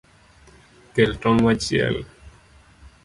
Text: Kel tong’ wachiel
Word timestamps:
Kel 0.93 1.11
tong’ 1.21 1.39
wachiel 1.45 1.95